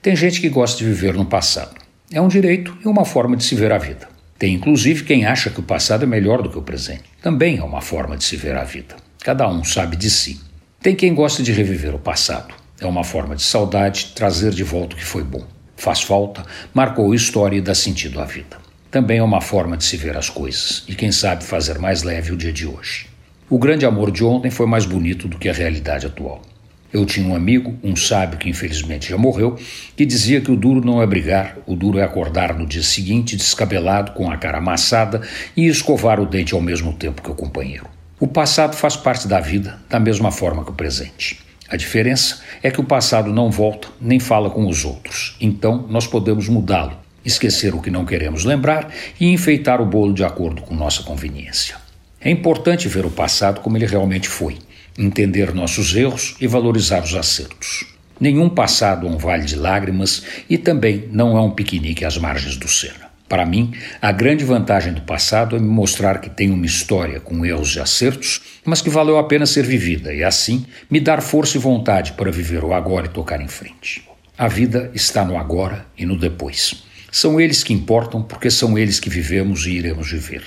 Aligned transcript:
Tem 0.00 0.14
gente 0.14 0.40
que 0.40 0.48
gosta 0.48 0.78
de 0.78 0.84
viver 0.84 1.14
no 1.14 1.26
passado. 1.26 1.74
É 2.12 2.20
um 2.20 2.28
direito 2.28 2.78
e 2.84 2.86
uma 2.86 3.04
forma 3.04 3.36
de 3.36 3.42
se 3.42 3.56
ver 3.56 3.72
a 3.72 3.78
vida. 3.78 4.08
Tem 4.38 4.54
inclusive 4.54 5.02
quem 5.02 5.26
acha 5.26 5.50
que 5.50 5.58
o 5.58 5.62
passado 5.64 6.04
é 6.04 6.06
melhor 6.06 6.40
do 6.40 6.48
que 6.48 6.56
o 6.56 6.62
presente. 6.62 7.02
Também 7.20 7.58
é 7.58 7.64
uma 7.64 7.80
forma 7.80 8.16
de 8.16 8.22
se 8.22 8.36
ver 8.36 8.54
a 8.54 8.62
vida. 8.62 8.94
Cada 9.24 9.48
um 9.48 9.64
sabe 9.64 9.96
de 9.96 10.08
si. 10.08 10.40
Tem 10.80 10.94
quem 10.94 11.12
gosta 11.12 11.42
de 11.42 11.50
reviver 11.50 11.96
o 11.96 11.98
passado. 11.98 12.54
É 12.80 12.86
uma 12.86 13.02
forma 13.02 13.34
de 13.34 13.42
saudade, 13.42 14.12
trazer 14.14 14.52
de 14.52 14.62
volta 14.62 14.94
o 14.94 14.96
que 14.96 15.04
foi 15.04 15.24
bom. 15.24 15.44
Faz 15.76 16.00
falta, 16.00 16.46
marcou 16.72 17.12
história 17.12 17.56
e 17.56 17.60
dá 17.60 17.74
sentido 17.74 18.20
à 18.20 18.24
vida. 18.24 18.56
Também 18.92 19.18
é 19.18 19.22
uma 19.24 19.40
forma 19.40 19.76
de 19.76 19.82
se 19.82 19.96
ver 19.96 20.16
as 20.16 20.30
coisas 20.30 20.84
e, 20.86 20.94
quem 20.94 21.10
sabe, 21.10 21.42
fazer 21.42 21.76
mais 21.80 22.04
leve 22.04 22.30
o 22.30 22.36
dia 22.36 22.52
de 22.52 22.68
hoje. 22.68 23.08
O 23.50 23.58
grande 23.58 23.84
amor 23.84 24.12
de 24.12 24.22
ontem 24.22 24.48
foi 24.48 24.66
mais 24.66 24.86
bonito 24.86 25.26
do 25.26 25.38
que 25.38 25.48
a 25.48 25.52
realidade 25.52 26.06
atual. 26.06 26.40
Eu 26.90 27.04
tinha 27.04 27.26
um 27.26 27.34
amigo, 27.34 27.78
um 27.84 27.94
sábio 27.94 28.38
que 28.38 28.48
infelizmente 28.48 29.10
já 29.10 29.18
morreu, 29.18 29.58
que 29.94 30.06
dizia 30.06 30.40
que 30.40 30.50
o 30.50 30.56
duro 30.56 30.84
não 30.84 31.02
é 31.02 31.06
brigar, 31.06 31.58
o 31.66 31.76
duro 31.76 31.98
é 31.98 32.02
acordar 32.02 32.54
no 32.54 32.66
dia 32.66 32.82
seguinte 32.82 33.36
descabelado, 33.36 34.12
com 34.12 34.30
a 34.30 34.38
cara 34.38 34.56
amassada 34.56 35.20
e 35.54 35.66
escovar 35.66 36.18
o 36.18 36.24
dente 36.24 36.54
ao 36.54 36.62
mesmo 36.62 36.94
tempo 36.94 37.20
que 37.20 37.30
o 37.30 37.34
companheiro. 37.34 37.86
O 38.18 38.26
passado 38.26 38.74
faz 38.74 38.96
parte 38.96 39.28
da 39.28 39.38
vida 39.38 39.78
da 39.88 40.00
mesma 40.00 40.32
forma 40.32 40.64
que 40.64 40.70
o 40.70 40.74
presente. 40.74 41.40
A 41.68 41.76
diferença 41.76 42.40
é 42.62 42.70
que 42.70 42.80
o 42.80 42.84
passado 42.84 43.30
não 43.30 43.50
volta 43.50 43.88
nem 44.00 44.18
fala 44.18 44.48
com 44.48 44.66
os 44.66 44.86
outros, 44.86 45.36
então 45.38 45.86
nós 45.90 46.06
podemos 46.06 46.48
mudá-lo, 46.48 46.96
esquecer 47.22 47.74
o 47.74 47.82
que 47.82 47.90
não 47.90 48.06
queremos 48.06 48.44
lembrar 48.46 48.90
e 49.20 49.30
enfeitar 49.30 49.82
o 49.82 49.84
bolo 49.84 50.14
de 50.14 50.24
acordo 50.24 50.62
com 50.62 50.74
nossa 50.74 51.02
conveniência. 51.02 51.76
É 52.18 52.30
importante 52.30 52.88
ver 52.88 53.04
o 53.04 53.10
passado 53.10 53.60
como 53.60 53.76
ele 53.76 53.86
realmente 53.86 54.26
foi 54.26 54.56
entender 54.98 55.54
nossos 55.54 55.94
erros 55.94 56.34
e 56.40 56.46
valorizar 56.46 57.04
os 57.04 57.14
acertos. 57.14 57.86
Nenhum 58.20 58.48
passado 58.48 59.06
é 59.06 59.10
um 59.10 59.16
vale 59.16 59.44
de 59.44 59.54
lágrimas 59.54 60.24
e 60.50 60.58
também 60.58 61.08
não 61.12 61.38
é 61.38 61.40
um 61.40 61.52
piquenique 61.52 62.04
às 62.04 62.18
margens 62.18 62.56
do 62.56 62.66
Sena. 62.66 63.08
Para 63.28 63.44
mim, 63.44 63.74
a 64.00 64.10
grande 64.10 64.44
vantagem 64.44 64.92
do 64.92 65.02
passado 65.02 65.54
é 65.54 65.58
me 65.58 65.68
mostrar 65.68 66.18
que 66.18 66.30
tem 66.30 66.50
uma 66.50 66.64
história 66.64 67.20
com 67.20 67.44
erros 67.44 67.76
e 67.76 67.80
acertos, 67.80 68.40
mas 68.64 68.80
que 68.80 68.88
valeu 68.88 69.18
a 69.18 69.24
pena 69.24 69.44
ser 69.44 69.64
vivida 69.66 70.14
e, 70.14 70.24
assim, 70.24 70.66
me 70.90 70.98
dar 70.98 71.20
força 71.20 71.58
e 71.58 71.60
vontade 71.60 72.12
para 72.12 72.32
viver 72.32 72.64
o 72.64 72.72
agora 72.72 73.06
e 73.06 73.10
tocar 73.10 73.40
em 73.40 73.48
frente. 73.48 74.02
A 74.36 74.48
vida 74.48 74.90
está 74.94 75.24
no 75.24 75.36
agora 75.36 75.86
e 75.96 76.06
no 76.06 76.18
depois. 76.18 76.82
São 77.12 77.40
eles 77.40 77.62
que 77.62 77.74
importam 77.74 78.22
porque 78.22 78.50
são 78.50 78.78
eles 78.78 78.98
que 78.98 79.10
vivemos 79.10 79.66
e 79.66 79.72
iremos 79.72 80.10
viver. 80.10 80.42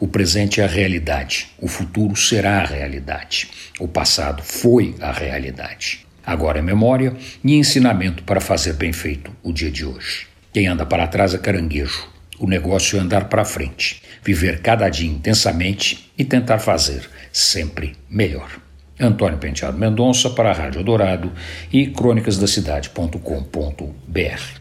O 0.00 0.08
presente 0.08 0.60
é 0.60 0.64
a 0.64 0.68
realidade, 0.68 1.48
o 1.60 1.68
futuro 1.68 2.16
será 2.16 2.60
a 2.60 2.64
realidade. 2.64 3.48
O 3.78 3.86
passado 3.86 4.42
foi 4.42 4.94
a 5.00 5.12
realidade. 5.12 6.04
Agora 6.26 6.58
é 6.58 6.62
memória 6.62 7.14
e 7.42 7.54
ensinamento 7.54 8.22
para 8.22 8.40
fazer 8.40 8.74
bem 8.74 8.92
feito 8.92 9.30
o 9.42 9.52
dia 9.52 9.70
de 9.70 9.84
hoje. 9.84 10.26
Quem 10.52 10.66
anda 10.66 10.86
para 10.86 11.06
trás 11.06 11.34
é 11.34 11.38
caranguejo. 11.38 12.08
O 12.38 12.48
negócio 12.48 12.98
é 12.98 13.00
andar 13.00 13.28
para 13.28 13.44
frente, 13.44 14.02
viver 14.22 14.60
cada 14.60 14.88
dia 14.88 15.08
intensamente 15.08 16.10
e 16.18 16.24
tentar 16.24 16.58
fazer 16.58 17.08
sempre 17.32 17.94
melhor. 18.08 18.50
Antônio 18.98 19.38
Penteado 19.38 19.78
Mendonça 19.78 20.30
para 20.30 20.50
a 20.50 20.54
Rádio 20.54 20.82
Dourado 20.82 21.32
e 21.72 21.86
crônicasdacidade.com.br. 21.88 24.60